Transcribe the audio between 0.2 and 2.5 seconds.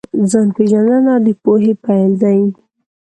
ځان پېژندنه د پوهې پیل دی.